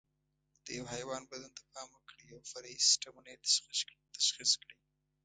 [0.65, 3.37] د یوه حیوان بدن ته پام وکړئ او فرعي سیسټمونه یې
[4.19, 4.77] تشخیص کړئ.